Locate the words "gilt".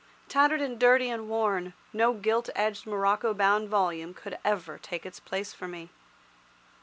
2.13-2.49